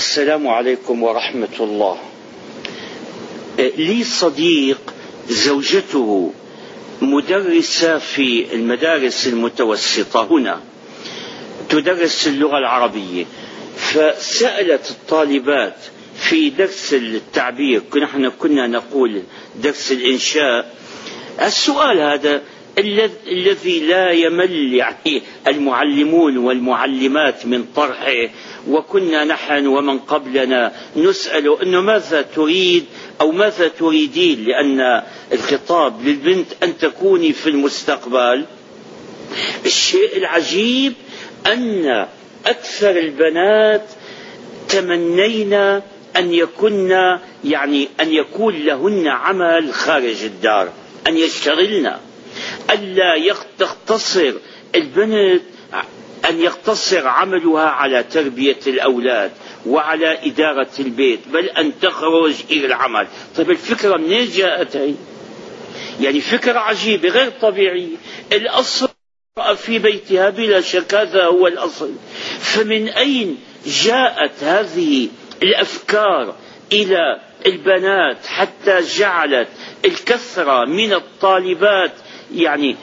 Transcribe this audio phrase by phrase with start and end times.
[0.00, 1.96] السلام عليكم ورحمة الله.
[3.58, 4.80] لي صديق
[5.28, 6.32] زوجته
[7.02, 10.60] مدرسة في المدارس المتوسطة هنا
[11.68, 13.24] تدرس اللغة العربية.
[13.76, 15.76] فسألت الطالبات
[16.16, 19.22] في درس التعبير نحن كنا نقول
[19.62, 20.76] درس الإنشاء.
[21.42, 22.42] السؤال هذا
[23.26, 28.28] الذي لا يمل يعني المعلمون والمعلمات من طرحه.
[28.68, 32.84] وكنا نحن ومن قبلنا نسأل أنه ماذا تريد
[33.20, 38.44] أو ماذا تريدين لأن الخطاب للبنت أن تكوني في المستقبل؟
[39.66, 40.92] الشيء العجيب
[41.46, 42.06] أن
[42.46, 43.84] أكثر البنات
[44.68, 45.82] تمنينا
[46.16, 46.90] أن يكن
[47.44, 50.72] يعني أن يكون لهن عمل خارج الدار
[51.06, 51.92] أن يشتغلن.
[52.72, 54.32] ألا تقتصر
[54.74, 55.42] البنت
[56.28, 59.30] أن يقتصر عملها على تربية الأولاد
[59.66, 63.06] وعلى إدارة البيت بل أن تخرج إلى العمل.
[63.36, 64.94] طيب الفكرة منين جاءت هي؟
[66.00, 67.96] يعني فكرة عجيبة غير طبيعية.
[68.32, 68.88] الأصل
[69.56, 71.92] في بيتها بلا شك هذا هو الأصل.
[72.40, 75.08] فمن أين جاءت هذه
[75.42, 76.34] الأفكار
[76.72, 79.48] إلى البنات حتى جعلت
[79.84, 81.92] الكثرة من الطالبات
[82.34, 82.76] يعني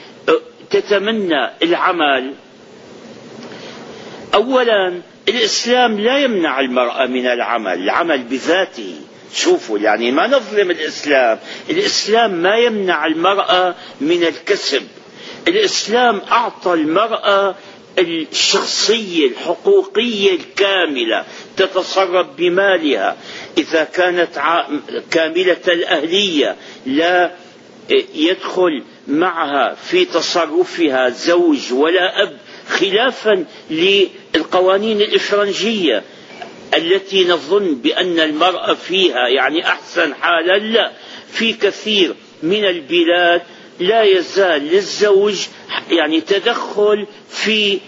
[0.69, 2.33] تتمنى العمل.
[4.33, 8.95] أولا الإسلام لا يمنع المرأة من العمل العمل بذاته.
[9.33, 11.39] شوفوا يعني ما نظلم الإسلام.
[11.69, 14.83] الإسلام ما يمنع المرأة من الكسب.
[15.47, 17.55] الإسلام أعطى المرأة
[17.99, 21.25] الشخصية الحقوقية الكاملة
[21.57, 23.17] تتصرف بمالها.
[23.57, 24.29] إذا كانت
[25.11, 27.31] كاملة الأهلية لا
[28.15, 32.37] يدخل معها في تصرفها زوج ولا أب
[32.69, 36.03] خلافا للقوانين الإفرنجية
[36.77, 40.91] التي نظن بأن المرأة فيها يعني أحسن حالا لا.
[41.31, 43.41] في كثير من البلاد
[43.79, 45.47] لا يزال للزوج
[45.89, 47.79] يعني تدخل في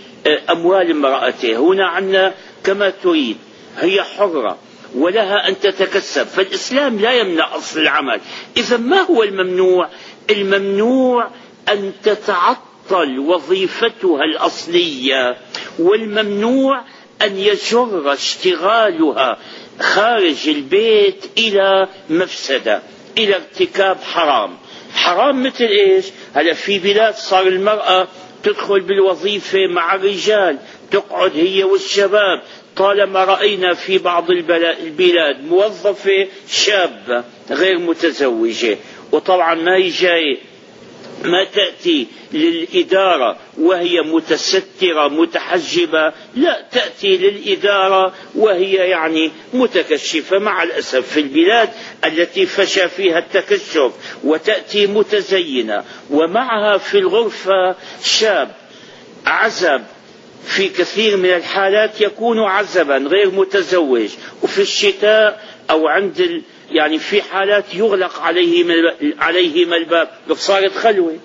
[0.49, 1.57] أموال امرأته.
[1.57, 3.37] هنا عندنا كما تريد
[3.77, 4.57] هي حرة
[4.95, 6.23] ولها أن تتكسب.
[6.27, 8.21] فالإسلام لا يمنع أصل العمل.
[8.57, 9.89] إذا ما هو الممنوع؟
[10.29, 11.27] الممنوع
[11.69, 15.37] أن تتعطل وظيفتها الأصلية
[15.79, 16.81] والممنوع
[17.21, 19.37] أن يجر اشتغالها
[19.79, 22.81] خارج البيت إلى مفسدة
[23.17, 24.57] إلى ارتكاب حرام.
[24.93, 28.07] حرام مثل إيش؟ هلا في بلاد صار المرأة
[28.43, 30.57] تدخل بالوظيفة مع الرجال
[30.91, 32.41] تقعد هي والشباب.
[32.77, 38.77] طالما رأينا في بعض البلاد موظفة شابة غير متزوجة.
[39.11, 40.37] وطبعا ما جاي
[41.23, 51.19] ما تأتي للإدارة وهي متسترة متحجبة لا تأتي للإدارة وهي يعني متكشفة مع الأسف في
[51.19, 51.69] البلاد
[52.05, 53.91] التي فشى فيها التكشف
[54.23, 58.51] وتأتي متزينة ومعها في الغرفة شاب
[59.25, 59.81] عزب.
[60.45, 64.09] في كثير من الحالات يكون عزبا غير متزوج
[64.43, 66.41] وفي الشتاء أو عند
[66.71, 68.21] يعني في حالات يغلق
[69.19, 70.09] عليهما الباب.
[70.33, 71.17] صارت خلوة.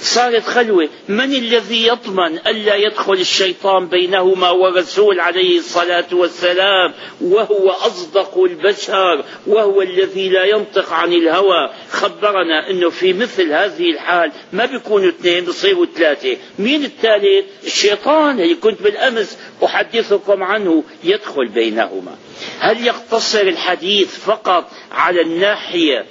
[0.00, 0.88] صارت خلوة.
[1.08, 9.82] من الذي يضمن ألا يدخل الشيطان بينهما ورسول عليه الصلاة والسلام؟ وهو أصدق البشر وهو
[9.82, 11.70] الذي لا ينطق عن الهوى.
[11.90, 16.36] خبرنا أنه في مثل هذه الحال ما بيكونوا اثنين بصيروا ثلاثة.
[16.58, 18.40] مين الثالث؟ الشيطان.
[18.40, 22.16] اللي كنت بالأمس أحدثكم عنه يدخل بينهما.
[22.58, 26.06] هل يقتصر الحديث فقط على الناحية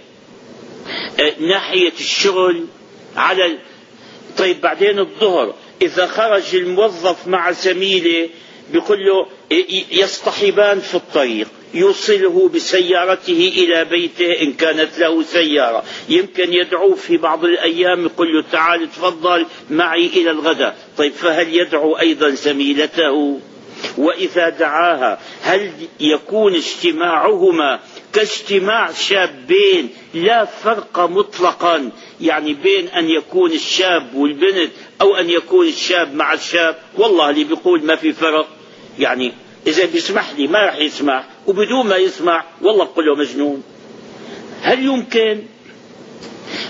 [1.39, 2.65] ناحية الشغل؟
[3.17, 3.57] على
[4.37, 8.29] طيب بعدين الظهر إذا خرج الموظف مع زميله
[8.71, 9.27] بيقول له
[9.91, 15.83] يصطحبان في الطريق يوصله بسيارته إلى بيته إن كانت له سيارة.
[16.09, 20.77] يمكن يدعوه في بعض الأيام يقول له تعال تفضل معي إلى الغداء.
[20.97, 23.39] طيب فهل يدعو أيضا زميلته؟
[23.97, 27.79] وإذا دعاها هل يكون اجتماعهما
[28.13, 29.89] كاجتماع شابين
[30.25, 31.91] لا فرق مطلقا
[32.21, 34.71] يعني بين أن يكون الشاب والبنت
[35.01, 36.75] أو أن يكون الشاب مع الشاب.
[36.97, 38.47] والله اللي بيقول ما في فرق.
[38.99, 39.33] يعني
[39.67, 43.63] إذا بيسمح لي ما راح يسمع وبدون ما يسمع والله بقول له مجنون.
[44.61, 45.43] هل يمكن؟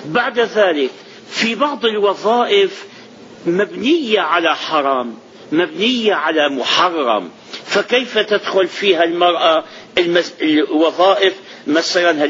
[0.06, 0.90] بعد ذلك
[1.30, 2.86] في بعض الوظائف
[3.46, 5.16] مبنية على حرام
[5.52, 7.30] مبنية على محرم.
[7.66, 9.64] فكيف تدخل فيها المرأة
[10.42, 11.34] الوظائف؟
[11.68, 12.26] مثلا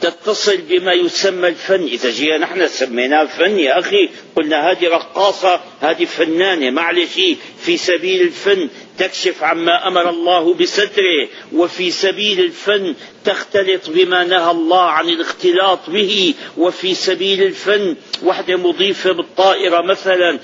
[0.00, 1.84] تتصل بما يسمى الفن.
[1.84, 6.70] إذا جينا نحن سميناه فن يا أخي قلنا هذه رقاصة هذه فنانة.
[6.70, 7.20] معلش
[7.62, 8.68] في سبيل الفن
[8.98, 12.94] تكشف عما أمر الله بستره وفي سبيل الفن
[13.24, 20.38] تختلط بما نهى الله عن الاختلاط به وفي سبيل الفن وحدة مضيفة بالطائرة مثلا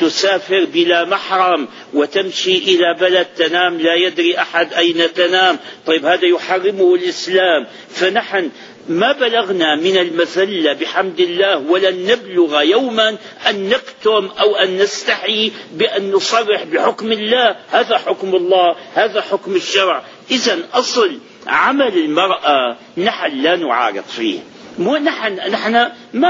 [0.00, 5.58] تسافر بلا محرم وتمشي إلى بلد تنام لا يدري أحد أين تنام.
[5.86, 7.66] طيب هذا يحرمه الإسلام.
[7.90, 8.50] فنحن
[8.88, 13.16] ما بلغنا من المذلة بحمد الله ولن نبلغ يوما
[13.48, 17.56] أن نكتم أو أن نستحي بأن نصرح بحكم الله.
[17.70, 20.02] هذا حكم الله هذا حكم الشرع.
[20.30, 24.38] إذا أصل عمل المرأة نحن لا نعارض فيه.
[24.78, 26.28] مو نحن نحن ما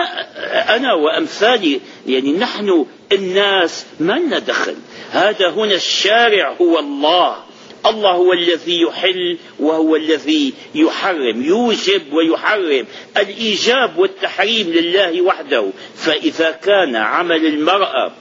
[0.77, 4.77] أنا وأمثالي يعني نحن الناس ما لنا دخل.
[5.11, 7.46] هذا هنا الشارع هو الله.
[7.87, 12.87] الله هو الذي يحل وهو الذي يحرم يوجب ويحرم.
[13.17, 15.71] الإيجاب والتحريم لله وحده.
[15.97, 18.13] فإذا كان عمل المرأة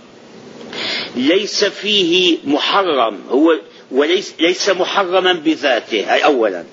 [1.15, 3.59] ليس فيه محرم هو
[3.91, 6.63] وليس ليس محرما بذاته هي اولا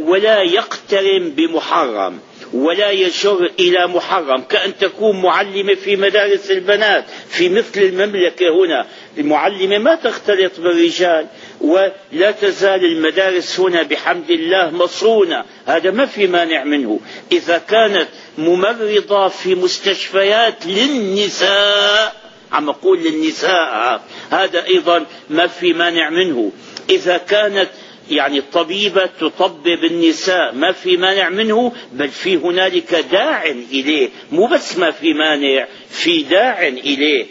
[0.00, 2.18] ولا يقترن بمحرم
[2.52, 4.42] ولا يجر إلى محرم.
[4.42, 8.86] كأن تكون معلمة في مدارس البنات في مثل المملكة هنا.
[9.18, 11.26] المعلمة ما تختلط بالرجال
[11.60, 17.00] ولا تزال المدارس هنا بحمد الله مصونة هذا ما في مانع منه.
[17.32, 18.08] إذا كانت
[18.38, 22.16] ممرضة في مستشفيات للنساء
[22.52, 26.52] عم أقول للنساء هذا أيضا ما في مانع منه.
[26.90, 27.68] إذا كانت
[28.10, 34.08] يعني الطبيبة تطبب النساء ما في مانع منه بل في هنالك داع إليه.
[34.32, 37.26] مو بس ما في مانع في داع إليه.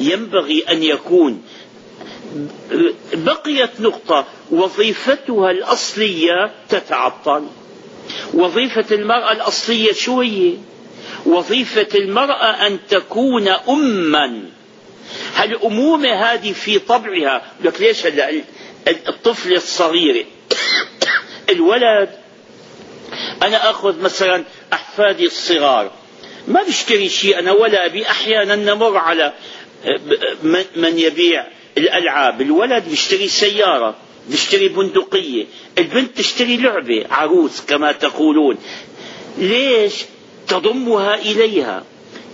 [0.00, 1.42] وينبغي أن يكون
[3.12, 7.46] بقيت نقطة وظيفتها الأصلية تتعطل.
[8.34, 10.52] وظيفة المرأة الأصلية شو هي؟
[11.26, 14.42] وظيفة المرأة أن تكون أما.
[15.34, 17.42] هالأمومة هذه في طبعها.
[17.64, 18.42] لك ليش هلا
[18.88, 20.26] الطفل الصغير.
[21.50, 22.08] الولد
[23.42, 25.90] أنا أخذ مثلا أحفادي الصغار.
[26.48, 28.06] ما بشتري شيء أنا ولا أبي.
[28.06, 29.32] أحيانا نمر على
[30.76, 31.46] من يبيع
[31.78, 32.40] الألعاب.
[32.40, 33.96] الولد بيشتري سيارة
[34.28, 35.46] بيشتري بندقية.
[35.78, 38.58] البنت تشتري لعبة عروس كما تقولون.
[39.38, 39.94] ليش
[40.48, 41.84] تضمها إليها؟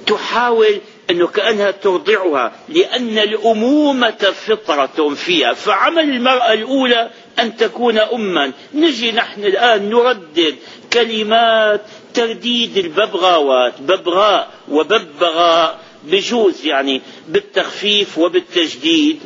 [0.07, 5.55] تحاول أنه كأنها ترضعها لأن الأمومة فطرة فيها.
[5.55, 8.53] فعمل المرأة الأولى أن تكون أما.
[8.75, 10.57] نجي نحن الآن نردد
[10.93, 11.81] كلمات
[12.15, 19.21] ترديد الببغاوات ببغاء وببغاء بجوز يعني بالتخفيف وبالتجديد.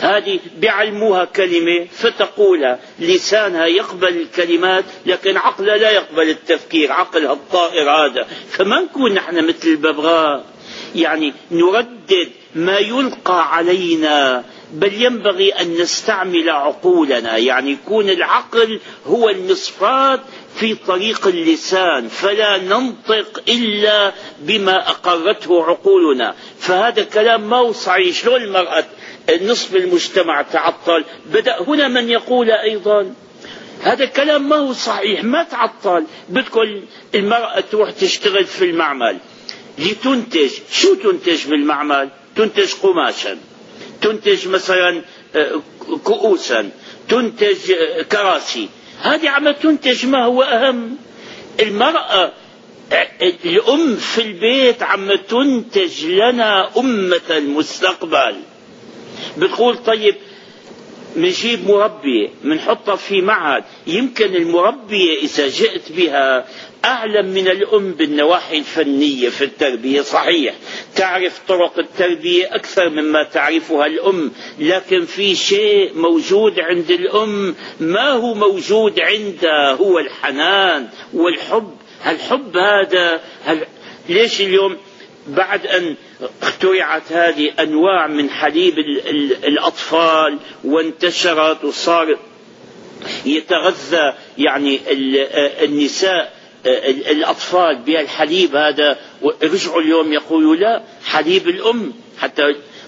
[0.00, 2.78] هذه بيعلموها كلمة فتقولها.
[2.98, 6.92] لسانها يقبل الكلمات لكن عقلها لا يقبل التفكير.
[6.92, 8.26] عقلها الطائر هذا.
[8.50, 10.51] فما نكون نحن مثل الببغاء؟
[10.94, 17.36] يعني نردد ما يلقى علينا بل ينبغي أن نستعمل عقولنا.
[17.36, 20.20] يعني يكون العقل هو المصفاة
[20.56, 26.34] في طريق اللسان فلا ننطق إلا بما أقرته عقولنا.
[26.58, 28.84] فهذا كلام ما هو صحيح؟ شلون المرأة
[29.42, 33.14] نصف المجتمع تعطل؟ بدأ هنا من يقول أيضا
[33.82, 36.04] هذا الكلام ما هو صحيح؟ ما تعطل.
[36.28, 36.60] بدكم
[37.14, 39.18] المرأة تروح تشتغل في المعمل.
[39.78, 43.38] لتنتج شو تنتج بالمعمل تنتج قماشا
[44.02, 45.02] تنتج مثلا
[45.36, 45.60] آه،
[46.04, 46.70] كؤوسا
[47.08, 48.68] تنتج آه، كراسي.
[49.02, 50.96] هذه عم تنتج ما هو أهم؟
[51.60, 52.32] المرأة
[52.92, 53.08] آه،
[53.44, 58.36] الأم في البيت عم تنتج لنا أمة المستقبل.
[59.38, 60.14] بتقول طيب
[61.16, 63.64] بنجيب مربية بنحطها في معهد.
[63.86, 66.46] يمكن المربية إذا جئت بها
[66.84, 70.00] أعلم من الأم بالنواحي الفنية في التربية.
[70.00, 70.54] صحيح
[70.96, 78.34] تعرف طرق التربية أكثر مما تعرفها الأم لكن في شيء موجود عند الأم ما هو
[78.34, 81.76] موجود عندها هو الحنان والحب.
[82.06, 83.66] الحب هذا؟ هل
[84.08, 84.76] ليش اليوم
[85.28, 85.96] بعد أن
[86.42, 88.78] اخترعت هذه أنواع من حليب
[89.44, 92.18] الأطفال وانتشرت وصار
[93.26, 94.80] يتغذى يعني
[95.64, 96.42] النساء
[97.10, 98.98] الأطفال بالحليب هذا
[99.42, 101.92] رجعوا اليوم يقولوا لا حليب الأم.
[102.18, 102.42] حتى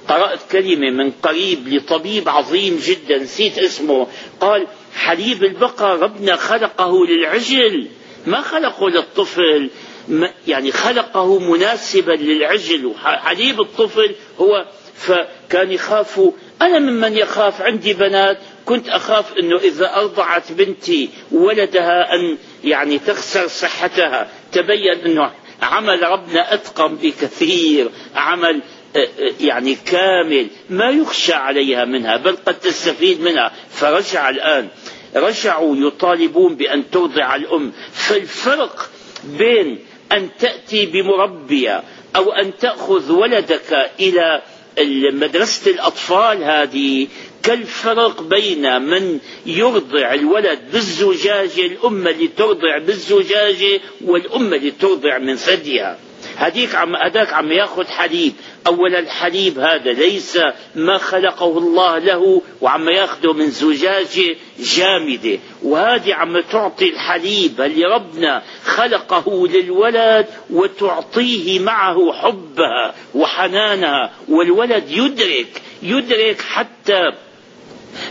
[0.09, 4.07] قرأت كلمة من قريب لطبيب عظيم جدا نسيت اسمه.
[4.41, 7.89] قال حليب البقر ربنا خلقه للعجل
[8.27, 9.71] ما خلقه للطفل.
[10.47, 12.87] يعني خلقه مناسبا للعجل.
[12.87, 16.21] وحليب الطفل هو فكان يخاف
[16.63, 18.39] أنا ممن يخاف؟ عندي بنات.
[18.67, 24.29] كنت أخاف أنه إذا أرضعت بنتي ولدها أن يعني تخسر صحتها.
[24.53, 25.31] تبين أنه
[25.63, 27.91] عمل ربنا أتقن بكثير.
[28.15, 28.63] عمل
[29.41, 30.47] يعني كامل.
[30.71, 33.53] ما يخشى عليها منها بل قد تستفيد منها.
[33.71, 34.69] فرجع الآن.
[35.17, 37.73] رجعوا يطالبون بأن ترضع الأم.
[37.93, 38.91] فالفرق
[39.25, 39.79] بين
[40.13, 41.83] أن تأتي بمربية
[42.17, 44.43] أو أن تأخذ ولدك إلى
[45.13, 47.07] مدرسة الأطفال هذه
[47.43, 55.99] كالفرق بين من يرضع الولد بالزجاجة الأم اللي ترضع بالزجاجة والأم اللي ترضع من ثديها.
[56.37, 58.33] هديك عم هداك عم ياخذ حليب.
[58.67, 60.39] اولا الحليب هذا ليس
[60.75, 64.37] ما خلقه الله له وعم ياخذه من زجاجه
[64.77, 65.39] جامدة.
[65.63, 76.41] وهذه عم تعطي الحليب اللي ربنا خلقه للولد وتعطيه معه حبها وحنانها والولد يدرك يدرك
[76.41, 77.01] حتى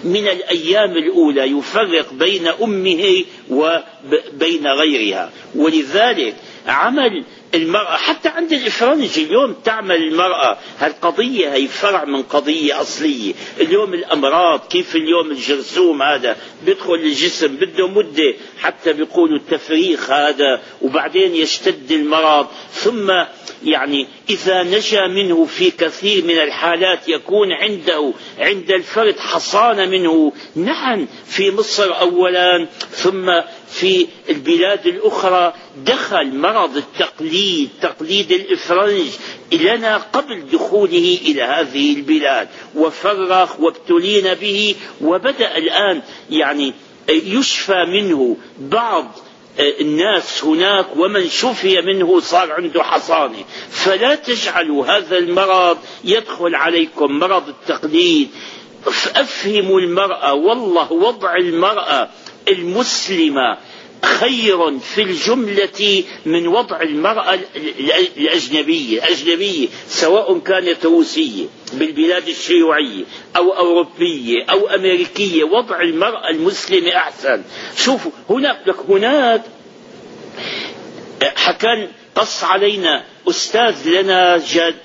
[0.04, 5.32] من الأيام الأولى يفرق بين أمه وبين غيرها.
[5.56, 6.36] ولذلك
[6.68, 7.98] عمل المرأة.
[7.98, 10.58] حتى عند الإفرنج اليوم تعمل المرأة.
[10.80, 13.34] هالقضية هي فرع من قضية أصلية.
[13.62, 21.36] اليوم الأمراض كيف اليوم الجرثوم هذا؟ بيدخل الجسم بده مدة حتى بيقولوا التفريخ هذا وبعدين
[21.36, 22.48] يشتد المرض.
[22.72, 23.12] ثم
[23.64, 30.32] يعني إذا نجا منه في كثير من الحالات يكون عنده عند الفرد حصانة منه.
[30.56, 33.42] نعم في مصر أولا ثم
[33.74, 39.08] في البلاد الأخرى دخل مرض التقليد تقليد الإفرنج
[39.54, 42.48] لنا قبل دخوله إلى هذه البلاد.
[42.76, 46.74] وفرخ وابتلينا به وبدأ الآن يعني
[47.10, 49.12] يشفى منه بعض
[49.60, 53.44] الناس هناك ومن شفي منه صار عنده حصانة.
[53.70, 58.30] فلا تجعلوا هذا المرض يدخل عليكم مرض التقليد.
[59.16, 62.10] أفهموا المرأة والله وضع المرأة
[62.48, 63.58] المسلمة
[64.04, 67.40] خير في الجملة من وضع المرأة
[68.18, 73.04] الأجنبية الأجنبية سواء كانت روسية بالبلاد الشيوعية
[73.38, 77.44] أو أوروبية أو أمريكية وضع المرأة المسلمة أحسن.
[77.78, 79.42] شوفوا هناك لك هناك
[81.36, 84.76] حكى قص علينا أستاذ لنا جد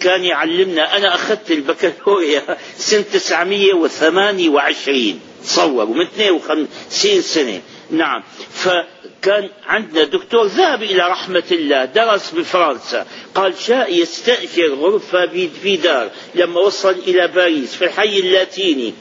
[0.00, 2.42] كان يعلمنا أنا أخذت البكالوريا
[2.76, 7.60] سنة 928 تصوروا من 52 سنة.
[7.90, 8.22] نعم.
[8.50, 13.06] فكان عندنا دكتور ذهب إلى رحمة الله درس بفرنسا.
[13.34, 15.26] قال شاء يستأجر غرفة
[15.62, 18.94] في دار لما وصل إلى باريس في الحي اللاتيني.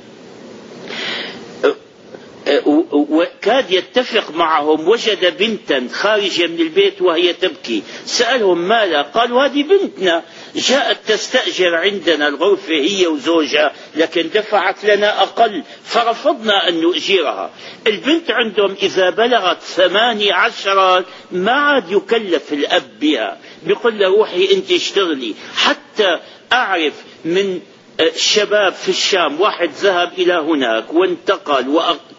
[2.91, 4.87] وكاد يتفق معهم.
[4.87, 7.83] وجد بنتا خارجة من البيت وهي تبكي.
[8.05, 10.23] سألهم ماذا؟ قالوا هذه بنتنا.
[10.55, 17.51] جاءت تستأجر عندنا الغرفة هي وزوجها لكن دفعت لنا أقل فرفضنا أن نؤجرها.
[17.87, 23.37] البنت عندهم إذا بلغت ثماني عشرة ما عاد يكلف الأب بها.
[23.63, 25.35] بيقول له روحي أنت اشتغلي.
[25.55, 26.19] حتى
[26.53, 26.93] أعرف
[27.25, 27.59] من
[27.99, 29.41] الشباب في الشام.
[29.41, 31.69] واحد ذهب إلى هناك وانتقل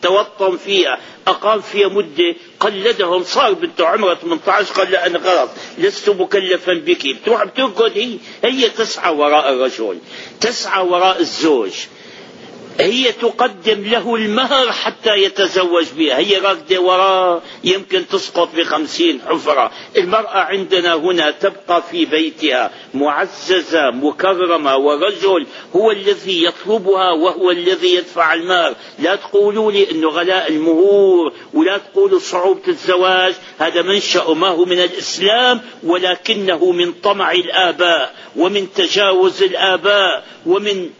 [0.08, 5.48] وتوطن فيها أقام فيها مدة قلدهم صار بده عمره 18 قال لا أنا خلاص
[5.78, 7.06] لست مكلفا بك.
[7.14, 9.98] بتروح بتركض هي هي تسعى وراء الرجل
[10.40, 11.72] تسعى وراء الزوج.
[12.80, 16.18] هي تقدم له المهر حتى يتزوج بها.
[16.18, 19.70] هي راكدة وراه يمكن تسقط بخمسين حفرة.
[19.96, 28.34] المرأة عندنا هنا تبقى في بيتها معززة مكرمة ورجل هو الذي يطلبها وهو الذي يدفع
[28.34, 28.74] المهر.
[28.98, 33.34] لا تقولوا لي إنه غلاء المهور ولا تقولوا صعوبة الزواج.
[33.58, 40.90] هذا منشأ ما هو من الإسلام ولكنه من طمع الآباء ومن تجاوز الآباء ومن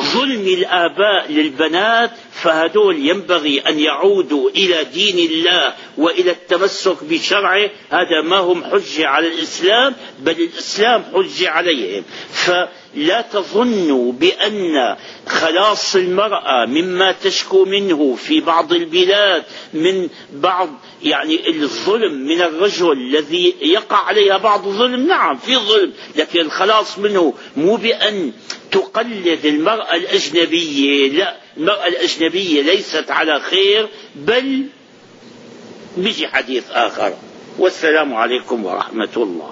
[0.00, 7.70] ظلم الآباء للبنات فهدول ينبغي أن يعودوا إلى دين الله وإلى التمسك بشرعه.
[7.90, 12.04] هذا ما هم حجة على الإسلام بل الإسلام حجة عليهم.
[12.32, 20.68] فلا تظنوا بأن خلاص المرأة مما تشكو منه في بعض البلاد من بعض
[21.02, 25.06] يعني الظلم من الرجل الذي يقع عليها بعض الظلم.
[25.06, 28.32] نعم في ظلم لكن الخلاص منه مو بأن
[28.72, 34.66] تقلد المرأة الأجنبية لا المرأة الأجنبية ليست على خير بل
[35.96, 37.14] بيجي حديث آخر.
[37.58, 39.51] والسلام عليكم ورحمة الله.